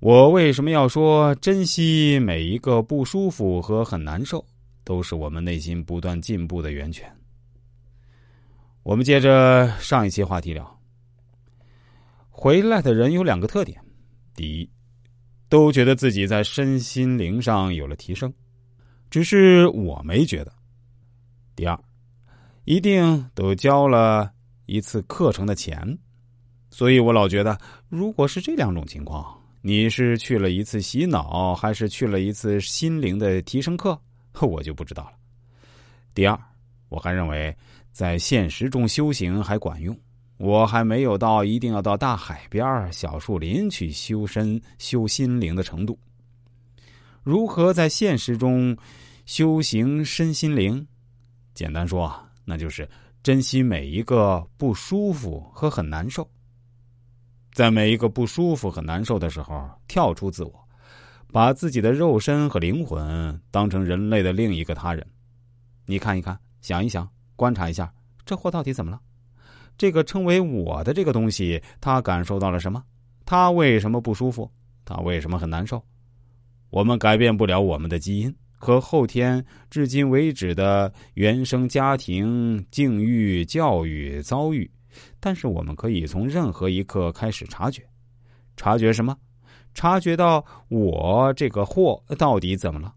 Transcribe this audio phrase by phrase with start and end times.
[0.00, 4.44] 我为什么要说珍惜每一个不舒服和很难受，
[4.84, 7.12] 都是我们内心不断进步的源泉。
[8.84, 10.80] 我们接着上一期话题聊，
[12.30, 13.76] 回来的人有两个特点：
[14.36, 14.70] 第一，
[15.48, 18.32] 都觉得自己在身心灵上有了提升，
[19.10, 20.52] 只是我没觉得；
[21.56, 21.76] 第二，
[22.64, 24.30] 一定都交了
[24.66, 25.98] 一次课程的钱，
[26.70, 27.58] 所以我老觉得，
[27.88, 29.34] 如果是这两种情况。
[29.68, 34.00] 你是去了一次洗脑，还是去了一次心灵的提升课？
[34.40, 35.12] 我就不知道了。
[36.14, 36.40] 第二，
[36.88, 37.54] 我还认为
[37.92, 39.94] 在现实中修行还管用，
[40.38, 45.98] 我还没有到一定要到大海边、小树林去修身、修心灵的程度。
[47.22, 48.74] 如何在现实中
[49.26, 50.82] 修行身心灵？
[51.52, 52.10] 简单说，
[52.42, 52.88] 那就是
[53.22, 56.26] 珍惜每一个不舒服和很难受。
[57.58, 60.68] 在每一个不舒服和难受的时候，跳出自我，
[61.32, 65.04] 把自己的肉身和灵魂当成人类的另一个他人。
[65.84, 67.92] 你看一看，想一想，观察一下，
[68.24, 69.00] 这货到底怎么了？
[69.76, 72.80] 这个称为我的这个东西，他感受到了什么？
[73.26, 74.48] 他为什么不舒服？
[74.84, 75.84] 他为什么很难受？
[76.70, 84.70] 我们改变不了我们的基因和后天至今为止的原生家庭境遇、教育遭遇。
[85.20, 87.82] 但是我们可以从任何一刻开始察觉，
[88.56, 89.16] 察觉什么？
[89.74, 92.92] 察觉到我这个货到底怎么了？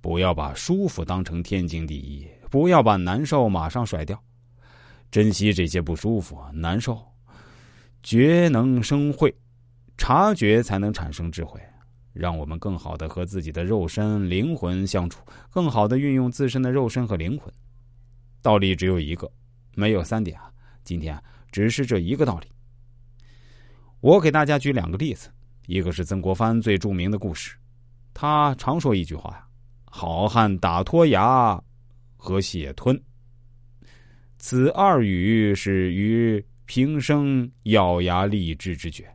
[0.00, 4.22] 不要把舒服当成天经地义，不要把难受马上甩掉，
[5.10, 7.00] 珍惜这些不舒服、难受，
[8.02, 9.34] 觉能生慧，
[9.96, 11.60] 察觉才能产生智慧，
[12.12, 17.52] 让我们更好的和自己的肉身、灵魂相处，更好的运用自身的肉身和灵魂。
[18.40, 19.30] 道理只有一个，
[19.74, 20.52] 没有三点啊。
[20.88, 21.22] 今天
[21.52, 22.46] 只是这一个道理。
[24.00, 25.28] 我给大家举两个例子，
[25.66, 27.54] 一个是曾国藩最著名的故事，
[28.14, 29.46] 他常说一句话呀
[29.84, 31.62] ：“好汉打脱牙
[32.16, 32.98] 和血吞。”
[34.40, 39.06] 此二语是于平生咬牙立志之决。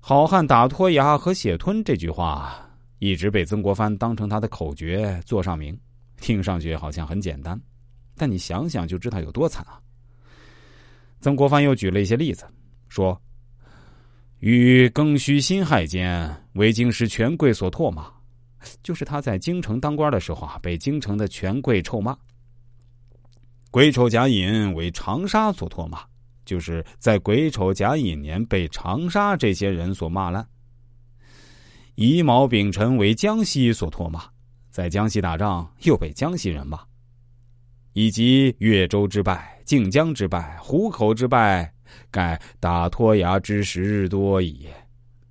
[0.00, 2.66] 好汉打脱牙和血吞这句话
[3.00, 5.78] 一直被曾国藩当成他的口诀做上名，
[6.16, 7.60] 听上去好像很简单，
[8.16, 9.78] 但你想想就知道有多惨啊！
[11.22, 12.44] 曾国藩又举了一些例子，
[12.88, 13.18] 说
[14.40, 18.10] ：“与庚戌辛亥间，为京师权贵所唾骂，
[18.82, 22.18] 就是他在京城当官的时候啊，被京城的权贵臭骂。
[23.70, 26.00] 癸丑甲寅为长沙所唾骂，
[26.44, 30.44] 就是在癸丑甲寅年被长沙这些人所骂烂。
[31.94, 34.24] 乙卯丙辰为江西所唾骂，
[34.70, 36.80] 在江西打仗又被江西人骂。”
[37.92, 41.72] 以及越州之败、靖江之败、湖口之败，
[42.10, 44.66] 盖打脱牙之时日多矣。